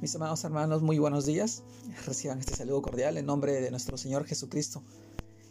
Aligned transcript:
Mis 0.00 0.14
amados 0.14 0.44
hermanos, 0.44 0.82
muy 0.82 0.98
buenos 0.98 1.26
días. 1.26 1.62
Reciban 2.06 2.38
este 2.38 2.54
saludo 2.54 2.82
cordial 2.82 3.16
en 3.16 3.26
nombre 3.26 3.60
de 3.60 3.70
nuestro 3.70 3.96
Señor 3.96 4.24
Jesucristo. 4.24 4.82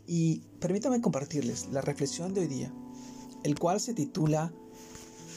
Y 0.05 0.39
permítame 0.59 1.01
compartirles 1.01 1.67
la 1.71 1.81
reflexión 1.81 2.33
de 2.33 2.41
hoy 2.41 2.47
día, 2.47 2.73
el 3.43 3.59
cual 3.59 3.79
se 3.79 3.93
titula 3.93 4.53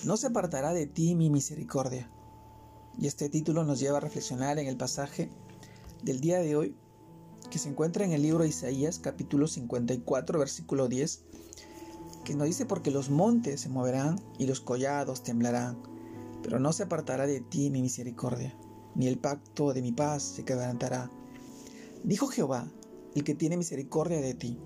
No 0.04 0.16
se 0.16 0.28
apartará 0.28 0.72
de 0.72 0.86
ti 0.86 1.14
mi 1.14 1.28
misericordia. 1.28 2.10
Y 2.98 3.06
este 3.06 3.28
título 3.28 3.64
nos 3.64 3.80
lleva 3.80 3.98
a 3.98 4.00
reflexionar 4.00 4.58
en 4.58 4.68
el 4.68 4.76
pasaje 4.76 5.28
del 6.02 6.20
día 6.20 6.38
de 6.38 6.56
hoy 6.56 6.76
que 7.50 7.58
se 7.58 7.68
encuentra 7.68 8.04
en 8.04 8.12
el 8.12 8.22
libro 8.22 8.44
de 8.44 8.50
Isaías 8.50 8.98
capítulo 8.98 9.48
54 9.48 10.38
versículo 10.38 10.88
10 10.88 11.24
que 12.24 12.34
nos 12.34 12.46
dice 12.46 12.66
porque 12.66 12.90
los 12.90 13.10
montes 13.10 13.62
se 13.62 13.68
moverán 13.68 14.20
y 14.38 14.46
los 14.46 14.60
collados 14.60 15.22
temblarán, 15.22 15.82
pero 16.42 16.58
no 16.58 16.72
se 16.72 16.84
apartará 16.84 17.26
de 17.26 17.40
ti 17.40 17.70
mi 17.70 17.82
misericordia 17.82 18.54
ni 18.94 19.06
el 19.06 19.18
pacto 19.18 19.72
de 19.72 19.82
mi 19.82 19.92
paz 19.92 20.22
se 20.22 20.44
quebrantará. 20.44 21.10
Dijo 22.02 22.26
Jehová, 22.28 22.68
el 23.14 23.24
que 23.24 23.34
tiene 23.34 23.56
misericordia 23.56 24.20
de 24.20 24.34
ti. 24.34 24.58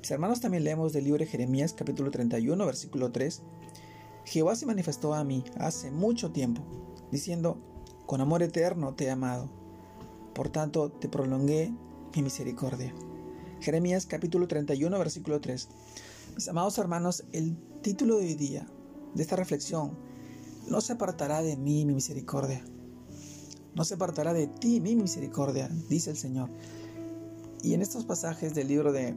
Mis 0.00 0.10
hermanos 0.10 0.40
también 0.40 0.64
leemos 0.64 0.92
del 0.92 1.04
libro 1.04 1.20
de 1.20 1.30
Jeremías 1.30 1.72
capítulo 1.72 2.10
31 2.10 2.64
versículo 2.66 3.12
3. 3.12 3.42
Jehová 4.24 4.56
se 4.56 4.66
manifestó 4.66 5.14
a 5.14 5.24
mí 5.24 5.44
hace 5.56 5.90
mucho 5.90 6.32
tiempo, 6.32 6.62
diciendo, 7.10 7.58
con 8.06 8.20
amor 8.20 8.42
eterno 8.42 8.94
te 8.94 9.04
he 9.04 9.10
amado, 9.10 9.50
por 10.34 10.48
tanto 10.48 10.90
te 10.90 11.08
prolongué 11.08 11.72
mi 12.14 12.22
misericordia. 12.22 12.94
Jeremías 13.60 14.06
capítulo 14.06 14.48
31 14.48 14.98
versículo 14.98 15.40
3. 15.40 15.68
Mis 16.34 16.48
amados 16.48 16.78
hermanos, 16.78 17.24
el 17.32 17.56
título 17.82 18.16
de 18.16 18.26
hoy 18.26 18.34
día 18.34 18.66
de 19.14 19.22
esta 19.22 19.36
reflexión, 19.36 19.96
no 20.68 20.80
se 20.80 20.94
apartará 20.94 21.42
de 21.42 21.56
mí 21.56 21.84
mi 21.84 21.94
misericordia 21.94 22.64
no 23.74 23.84
se 23.84 23.94
apartará 23.94 24.32
de 24.32 24.46
ti 24.46 24.80
mi 24.80 24.96
misericordia, 24.96 25.68
dice 25.88 26.10
el 26.10 26.16
Señor. 26.16 26.50
Y 27.62 27.74
en 27.74 27.82
estos 27.82 28.04
pasajes 28.04 28.54
del 28.54 28.68
libro 28.68 28.92
de 28.92 29.14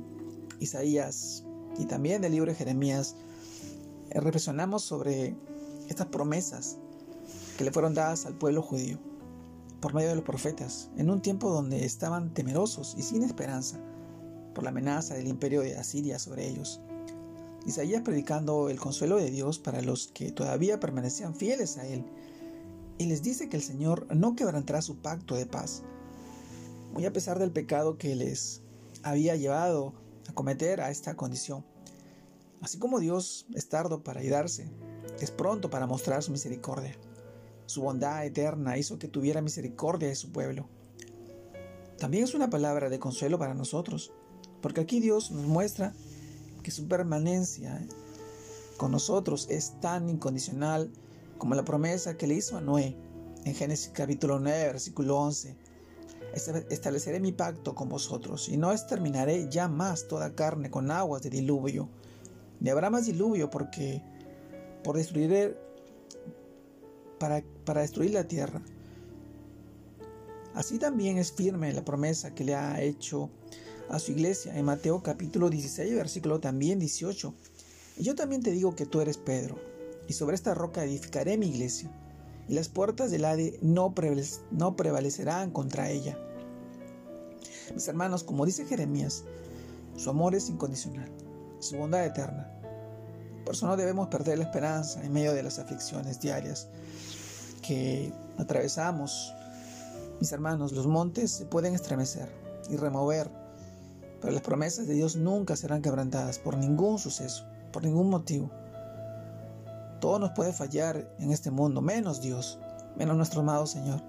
Isaías 0.59 1.43
y 1.77 1.85
también 1.85 2.21
del 2.21 2.31
libro 2.31 2.51
de 2.51 2.57
Jeremías, 2.57 3.15
eh, 4.11 4.19
reflexionamos 4.19 4.83
sobre 4.83 5.35
estas 5.89 6.07
promesas 6.07 6.77
que 7.57 7.63
le 7.63 7.71
fueron 7.71 7.93
dadas 7.93 8.25
al 8.25 8.35
pueblo 8.35 8.61
judío 8.61 8.99
por 9.81 9.93
medio 9.93 10.09
de 10.09 10.15
los 10.15 10.23
profetas, 10.23 10.89
en 10.95 11.09
un 11.09 11.21
tiempo 11.21 11.49
donde 11.49 11.85
estaban 11.85 12.33
temerosos 12.33 12.95
y 12.97 13.01
sin 13.01 13.23
esperanza 13.23 13.79
por 14.53 14.63
la 14.63 14.69
amenaza 14.69 15.15
del 15.15 15.27
imperio 15.27 15.61
de 15.61 15.77
Asiria 15.77 16.17
sobre 16.17 16.47
ellos. 16.47 16.79
Isaías 17.65 18.03
predicando 18.03 18.69
el 18.69 18.79
consuelo 18.79 19.17
de 19.17 19.31
Dios 19.31 19.59
para 19.59 19.81
los 19.81 20.07
que 20.07 20.31
todavía 20.31 20.79
permanecían 20.79 21.35
fieles 21.35 21.77
a 21.77 21.87
Él 21.87 22.05
y 22.97 23.05
les 23.05 23.21
dice 23.21 23.49
que 23.49 23.57
el 23.57 23.63
Señor 23.63 24.07
no 24.15 24.35
quebrantará 24.35 24.81
su 24.81 24.97
pacto 24.97 25.35
de 25.35 25.45
paz, 25.45 25.83
muy 26.93 27.05
a 27.05 27.13
pesar 27.13 27.39
del 27.39 27.51
pecado 27.51 27.97
que 27.97 28.15
les 28.15 28.61
había 29.03 29.35
llevado 29.35 29.93
a 30.27 30.33
cometer 30.33 30.81
a 30.81 30.91
esta 30.91 31.15
condición. 31.15 31.65
Así 32.61 32.77
como 32.79 32.99
Dios 32.99 33.45
es 33.53 33.67
tardo 33.67 34.03
para 34.03 34.21
ayudarse, 34.21 34.69
es 35.19 35.31
pronto 35.31 35.69
para 35.69 35.87
mostrar 35.87 36.23
su 36.23 36.31
misericordia. 36.31 36.95
Su 37.65 37.81
bondad 37.81 38.25
eterna 38.25 38.77
hizo 38.77 38.97
que 38.97 39.07
tuviera 39.07 39.41
misericordia 39.41 40.07
de 40.07 40.15
su 40.15 40.31
pueblo. 40.31 40.69
También 41.97 42.23
es 42.23 42.33
una 42.33 42.49
palabra 42.49 42.89
de 42.89 42.99
consuelo 42.99 43.37
para 43.39 43.53
nosotros, 43.53 44.11
porque 44.61 44.81
aquí 44.81 44.99
Dios 44.99 45.31
nos 45.31 45.45
muestra 45.45 45.93
que 46.65 46.71
su 46.71 46.87
permanencia 46.87 47.79
con 48.77 48.91
nosotros 48.91 49.45
es 49.51 49.79
tan 49.81 50.09
incondicional 50.09 50.91
como 51.37 51.53
la 51.53 51.63
promesa 51.63 52.17
que 52.17 52.25
le 52.25 52.33
hizo 52.33 52.57
a 52.57 52.61
Noé 52.61 52.97
en 53.43 53.53
Génesis 53.53 53.91
capítulo 53.93 54.39
9, 54.39 54.65
versículo 54.65 55.15
11. 55.19 55.55
Estableceré 56.71 57.19
mi 57.19 57.33
pacto 57.33 57.75
con 57.75 57.87
vosotros 57.87 58.49
y 58.49 58.57
no 58.57 58.71
exterminaré 58.71 59.47
ya 59.47 59.67
más 59.67 60.07
toda 60.07 60.33
carne 60.33 60.71
con 60.71 60.89
aguas 60.89 61.21
de 61.21 61.29
diluvio. 61.29 61.87
Ni 62.59 62.71
habrá 62.71 62.89
más 62.89 63.05
diluvio 63.05 63.51
porque 63.51 64.01
por 64.83 64.97
destruir 64.97 65.55
para, 67.19 67.43
para 67.63 67.81
destruir 67.81 68.09
la 68.09 68.23
tierra. 68.23 68.63
Así 70.55 70.79
también 70.79 71.19
es 71.19 71.31
firme 71.31 71.71
la 71.73 71.85
promesa 71.85 72.33
que 72.33 72.43
le 72.43 72.55
ha 72.55 72.81
hecho 72.81 73.29
a 73.89 73.99
su 73.99 74.11
iglesia 74.11 74.57
en 74.57 74.65
Mateo 74.65 75.01
capítulo 75.03 75.49
16, 75.49 75.95
versículo 75.95 76.39
también 76.39 76.79
18. 76.79 77.33
Y 77.97 78.03
yo 78.03 78.15
también 78.15 78.41
te 78.41 78.51
digo 78.51 78.75
que 78.75 78.85
tú 78.85 79.01
eres 79.01 79.17
Pedro 79.17 79.57
y 80.07 80.13
sobre 80.13 80.35
esta 80.35 80.53
roca 80.53 80.83
edificaré 80.83 81.37
mi 81.37 81.47
iglesia, 81.47 81.89
y 82.47 82.53
las 82.53 82.69
puertas 82.69 83.11
del 83.11 83.25
Hade 83.25 83.57
no, 83.61 83.93
no 84.51 84.75
prevalecerán 84.75 85.51
contra 85.51 85.89
ella. 85.89 86.17
Mis 87.73 87.87
hermanos, 87.87 88.23
como 88.23 88.45
dice 88.45 88.65
Jeremías, 88.65 89.23
su 89.97 90.09
amor 90.09 90.35
es 90.35 90.49
incondicional, 90.49 91.11
su 91.59 91.77
bondad 91.77 92.05
eterna. 92.05 92.51
Por 93.43 93.55
eso 93.55 93.67
no 93.67 93.77
debemos 93.77 94.07
perder 94.07 94.37
la 94.37 94.43
esperanza 94.43 95.03
en 95.03 95.13
medio 95.13 95.33
de 95.33 95.43
las 95.43 95.59
aflicciones 95.59 96.19
diarias 96.19 96.67
que 97.61 98.13
atravesamos. 98.37 99.33
Mis 100.19 100.31
hermanos, 100.31 100.71
los 100.71 100.87
montes 100.87 101.31
se 101.31 101.45
pueden 101.45 101.73
estremecer 101.73 102.29
y 102.69 102.77
remover, 102.77 103.29
pero 104.21 104.33
las 104.33 104.41
promesas 104.41 104.87
de 104.87 104.93
Dios 104.93 105.15
nunca 105.15 105.55
serán 105.55 105.81
quebrantadas 105.81 106.39
por 106.39 106.57
ningún 106.57 106.99
suceso, 106.99 107.45
por 107.71 107.83
ningún 107.83 108.09
motivo. 108.09 108.49
Todo 109.99 110.19
nos 110.19 110.31
puede 110.31 110.53
fallar 110.53 111.09
en 111.19 111.31
este 111.31 111.51
mundo, 111.51 111.81
menos 111.81 112.21
Dios, 112.21 112.59
menos 112.97 113.17
nuestro 113.17 113.41
amado 113.41 113.65
Señor. 113.65 114.01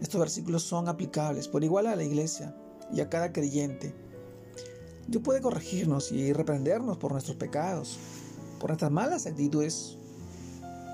Estos 0.00 0.20
versículos 0.20 0.62
son 0.62 0.88
aplicables 0.88 1.48
por 1.48 1.62
igual 1.62 1.86
a 1.86 1.96
la 1.96 2.02
iglesia 2.02 2.54
y 2.92 3.00
a 3.00 3.08
cada 3.08 3.32
creyente. 3.32 3.94
Dios 5.06 5.22
puede 5.22 5.40
corregirnos 5.40 6.12
y 6.12 6.32
reprendernos 6.32 6.98
por 6.98 7.12
nuestros 7.12 7.36
pecados, 7.36 7.98
por 8.58 8.70
nuestras 8.70 8.90
malas 8.90 9.26
actitudes, 9.26 9.98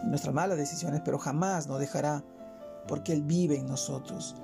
nuestras 0.04 0.34
malas 0.34 0.58
decisiones, 0.58 1.02
pero 1.04 1.18
jamás 1.18 1.66
nos 1.66 1.80
dejará 1.80 2.24
porque 2.86 3.12
Él 3.12 3.22
vive 3.22 3.56
en 3.56 3.66
nosotros. 3.66 4.34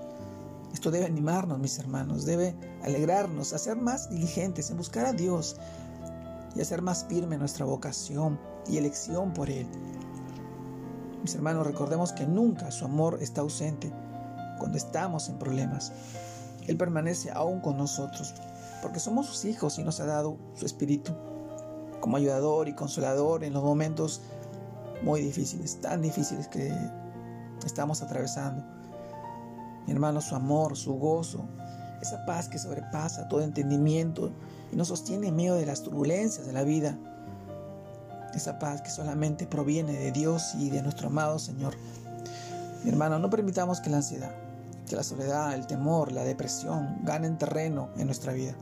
Esto 0.75 0.91
debe 0.91 1.07
animarnos, 1.07 1.61
mis 1.61 1.79
hermanos, 1.79 2.27
debe 2.27 2.55
alegrarnos, 2.83 3.53
hacer 3.53 3.77
más 3.77 4.11
diligentes 4.11 4.71
en 4.71 4.77
buscar 4.77 5.07
a 5.07 5.13
Dios, 5.13 5.57
y 6.57 6.61
hacer 6.61 6.83
más 6.83 7.05
firme 7.09 7.39
nuestra 7.39 7.65
vocación 7.65 8.39
y 8.67 8.77
elección 8.77 9.33
por 9.33 9.49
Él. 9.51 9.69
Mis 11.23 11.35
hermanos, 11.35 11.65
recordemos 11.65 12.13
que 12.13 12.27
nunca 12.27 12.73
su 12.73 12.85
amor 12.85 13.19
está 13.23 13.41
ausente 13.41 13.93
cuando 14.59 14.77
estamos 14.77 15.29
en 15.29 15.39
problemas. 15.39 15.93
Él 16.67 16.77
permanece 16.77 17.31
aún 17.31 17.61
con 17.61 17.77
nosotros, 17.77 18.35
porque 18.83 18.99
somos 18.99 19.27
sus 19.27 19.45
hijos 19.45 19.79
y 19.79 19.85
nos 19.85 20.01
ha 20.01 20.07
dado 20.07 20.37
su 20.55 20.67
espíritu 20.67 21.13
como 22.01 22.17
ayudador 22.17 22.69
y 22.69 22.75
consolador 22.75 23.45
en 23.45 23.53
los 23.53 23.63
momentos 23.63 24.23
muy 25.03 25.21
difíciles, 25.21 25.81
tan 25.81 26.03
difíciles 26.03 26.49
que 26.49 26.77
estamos 27.65 28.03
atravesando. 28.03 28.65
Mi 29.87 29.93
hermano, 29.93 30.21
su 30.21 30.35
amor, 30.35 30.77
su 30.77 30.95
gozo, 30.95 31.45
esa 32.01 32.25
paz 32.27 32.49
que 32.49 32.59
sobrepasa 32.59 33.29
todo 33.29 33.41
entendimiento 33.41 34.31
y 34.71 34.77
nos 34.77 34.89
sostiene 34.89 35.29
en 35.29 35.37
medio 35.37 35.55
de 35.55 35.67
las 35.67 35.83
turbulencias 35.83 36.47
de 36.47 36.53
la 36.53 36.63
vida. 36.63 36.99
Esa 38.35 38.59
paz 38.59 38.83
que 38.83 38.91
solamente 38.91 39.47
proviene 39.47 39.93
de 39.93 40.13
Dios 40.13 40.55
y 40.59 40.71
de 40.71 40.83
nuestro 40.83 41.09
amado 41.09 41.39
Señor. 41.39 41.75
Mi 42.83 42.91
hermano, 42.91 43.19
no 43.19 43.31
permitamos 43.31 43.81
que 43.81 43.91
la 43.91 43.99
ansiedad, 43.99 44.33
que 44.89 44.97
la 44.97 45.03
soledad, 45.03 45.55
el 45.55 45.67
temor, 45.67 46.13
la 46.13 46.25
depresión 46.25 46.99
ganen 47.03 47.39
terreno 47.39 47.89
en 47.97 48.07
nuestra 48.07 48.33
vida. 48.33 48.55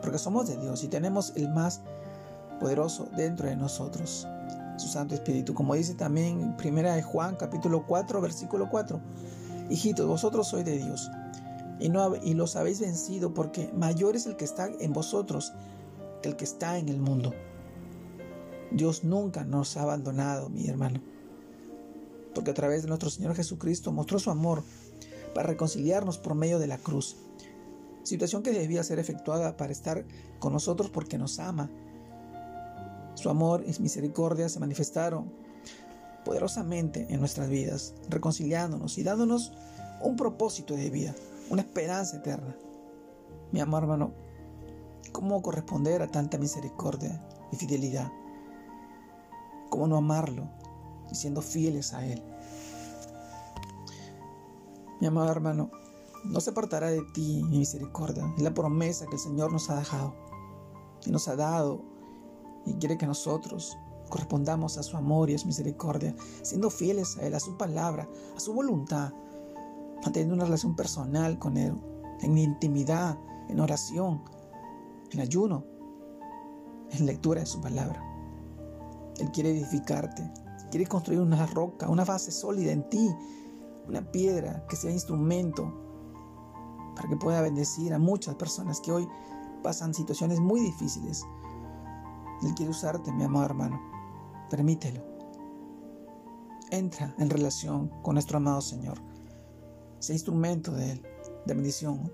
Porque 0.00 0.18
somos 0.18 0.48
de 0.48 0.56
Dios 0.56 0.84
y 0.84 0.88
tenemos 0.88 1.32
el 1.36 1.48
más 1.50 1.82
poderoso 2.60 3.08
dentro 3.16 3.48
de 3.48 3.56
nosotros, 3.56 4.26
su 4.78 4.88
Santo 4.88 5.14
Espíritu. 5.14 5.54
Como 5.54 5.74
dice 5.74 5.94
también 5.94 6.40
en 6.40 6.76
1 6.76 7.02
Juan 7.02 7.36
capítulo 7.36 7.84
4, 7.86 8.20
versículo 8.20 8.70
4. 8.70 9.00
Hijitos, 9.70 10.06
vosotros 10.06 10.48
sois 10.48 10.64
de 10.64 10.78
Dios 10.78 11.10
y, 11.80 11.88
no, 11.88 12.16
y 12.16 12.34
los 12.34 12.56
habéis 12.56 12.80
vencido 12.80 13.34
porque 13.34 13.70
mayor 13.74 14.16
es 14.16 14.26
el 14.26 14.36
que 14.36 14.44
está 14.44 14.68
en 14.80 14.92
vosotros 14.92 15.52
que 16.22 16.28
el 16.28 16.36
que 16.36 16.44
está 16.44 16.78
en 16.78 16.88
el 16.88 16.98
mundo. 16.98 17.34
Dios 18.70 19.04
nunca 19.04 19.44
nos 19.44 19.76
ha 19.76 19.82
abandonado, 19.82 20.48
mi 20.48 20.68
hermano, 20.68 21.00
porque 22.34 22.50
a 22.50 22.54
través 22.54 22.82
de 22.82 22.88
nuestro 22.88 23.10
Señor 23.10 23.34
Jesucristo 23.34 23.92
mostró 23.92 24.18
su 24.18 24.30
amor 24.30 24.62
para 25.34 25.48
reconciliarnos 25.48 26.18
por 26.18 26.34
medio 26.34 26.58
de 26.58 26.66
la 26.66 26.78
cruz, 26.78 27.16
situación 28.02 28.42
que 28.42 28.52
debía 28.52 28.82
ser 28.82 28.98
efectuada 28.98 29.56
para 29.56 29.72
estar 29.72 30.04
con 30.38 30.52
nosotros 30.52 30.90
porque 30.90 31.18
nos 31.18 31.38
ama. 31.38 31.70
Su 33.14 33.30
amor 33.30 33.64
y 33.66 33.80
misericordia 33.80 34.48
se 34.48 34.60
manifestaron 34.60 35.32
poderosamente 36.24 37.06
en 37.10 37.20
nuestras 37.20 37.48
vidas, 37.48 37.94
reconciliándonos 38.08 38.98
y 38.98 39.02
dándonos 39.02 39.52
un 40.02 40.16
propósito 40.16 40.74
de 40.74 40.90
vida 40.90 41.14
una 41.50 41.62
esperanza 41.62 42.16
eterna. 42.16 42.54
Mi 43.52 43.60
amor 43.60 43.82
hermano, 43.82 44.12
¿cómo 45.12 45.40
corresponder 45.42 46.02
a 46.02 46.08
tanta 46.08 46.38
misericordia 46.38 47.22
y 47.52 47.56
fidelidad? 47.56 48.10
¿Cómo 49.70 49.86
no 49.86 49.96
amarlo 49.96 50.48
y 51.10 51.14
siendo 51.14 51.40
fieles 51.40 51.94
a 51.94 52.04
Él? 52.04 52.22
Mi 55.00 55.06
amado 55.06 55.30
hermano, 55.30 55.70
no 56.24 56.40
se 56.40 56.50
apartará 56.50 56.90
de 56.90 57.02
ti 57.14 57.42
mi 57.48 57.58
misericordia. 57.58 58.24
Es 58.36 58.42
la 58.42 58.52
promesa 58.52 59.06
que 59.06 59.14
el 59.14 59.20
Señor 59.20 59.52
nos 59.52 59.70
ha 59.70 59.78
dejado 59.78 60.14
y 61.06 61.10
nos 61.10 61.28
ha 61.28 61.36
dado 61.36 61.82
y 62.66 62.74
quiere 62.74 62.98
que 62.98 63.06
nosotros 63.06 63.78
correspondamos 64.08 64.78
a 64.78 64.82
su 64.82 64.96
amor 64.96 65.30
y 65.30 65.34
a 65.34 65.38
su 65.38 65.46
misericordia, 65.46 66.14
siendo 66.42 66.70
fieles 66.70 67.16
a 67.18 67.26
Él, 67.26 67.34
a 67.34 67.40
su 67.40 67.56
palabra, 67.56 68.08
a 68.36 68.40
su 68.40 68.52
voluntad, 68.52 69.12
manteniendo 70.02 70.34
una 70.34 70.44
relación 70.44 70.74
personal 70.74 71.38
con 71.38 71.56
Él, 71.56 71.74
en 72.20 72.38
intimidad, 72.38 73.18
en 73.48 73.60
oración, 73.60 74.22
en 75.10 75.20
ayuno, 75.20 75.64
en 76.90 77.06
lectura 77.06 77.40
de 77.40 77.46
su 77.46 77.60
palabra. 77.60 78.04
Él 79.18 79.30
quiere 79.32 79.50
edificarte, 79.50 80.30
quiere 80.70 80.86
construir 80.86 81.20
una 81.20 81.46
roca, 81.46 81.88
una 81.88 82.04
base 82.04 82.30
sólida 82.30 82.72
en 82.72 82.88
ti, 82.88 83.14
una 83.88 84.02
piedra 84.10 84.64
que 84.68 84.76
sea 84.76 84.90
instrumento 84.90 85.72
para 86.94 87.08
que 87.08 87.16
pueda 87.16 87.40
bendecir 87.40 87.94
a 87.94 87.98
muchas 87.98 88.34
personas 88.34 88.80
que 88.80 88.92
hoy 88.92 89.08
pasan 89.62 89.94
situaciones 89.94 90.40
muy 90.40 90.60
difíciles. 90.60 91.24
Él 92.42 92.54
quiere 92.54 92.70
usarte, 92.70 93.12
mi 93.12 93.24
amado 93.24 93.46
hermano. 93.46 93.80
Permítelo. 94.50 95.04
Entra 96.70 97.14
en 97.18 97.30
relación 97.30 97.88
con 98.02 98.14
nuestro 98.14 98.38
amado 98.38 98.60
Señor. 98.60 98.98
Sea 100.00 100.14
instrumento 100.14 100.72
de 100.72 100.92
Él, 100.92 101.02
de 101.46 101.54
bendición, 101.54 102.12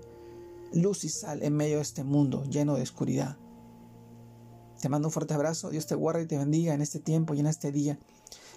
luz 0.73 1.03
y 1.03 1.09
sal 1.09 1.43
en 1.43 1.55
medio 1.55 1.77
de 1.77 1.81
este 1.81 2.03
mundo 2.03 2.43
lleno 2.45 2.75
de 2.75 2.83
oscuridad. 2.83 3.37
Te 4.81 4.89
mando 4.89 5.07
un 5.07 5.11
fuerte 5.11 5.33
abrazo. 5.33 5.69
Dios 5.69 5.87
te 5.87 5.95
guarde 5.95 6.23
y 6.23 6.27
te 6.27 6.37
bendiga 6.37 6.73
en 6.73 6.81
este 6.81 6.99
tiempo 6.99 7.33
y 7.33 7.39
en 7.39 7.47
este 7.47 7.71
día. 7.71 7.97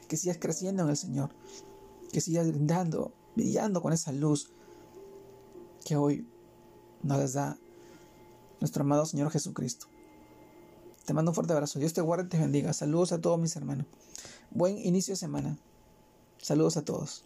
Que 0.09 0.17
sigas 0.17 0.39
creciendo 0.39 0.83
en 0.83 0.91
el 0.91 0.97
Señor. 0.97 1.31
Que 2.13 2.21
sigas 2.21 2.49
brindando, 2.49 3.13
brillando 3.35 3.81
con 3.83 3.93
esa 3.93 4.13
luz 4.13 4.53
que 5.85 5.97
hoy 5.97 6.27
nos 7.03 7.33
da 7.33 7.59
nuestro 8.61 8.83
amado 8.83 9.07
Señor 9.07 9.31
Jesucristo. 9.31 9.87
Te 11.09 11.15
mando 11.15 11.31
un 11.31 11.35
fuerte 11.35 11.55
abrazo. 11.55 11.79
Dios 11.79 11.95
te 11.95 12.03
guarde 12.03 12.25
y 12.25 12.29
te 12.29 12.37
bendiga. 12.37 12.71
Saludos 12.75 13.13
a 13.13 13.19
todos 13.19 13.41
mis 13.41 13.57
hermanos. 13.57 13.87
Buen 14.51 14.77
inicio 14.77 15.13
de 15.13 15.17
semana. 15.17 15.57
Saludos 16.37 16.77
a 16.77 16.85
todos. 16.85 17.25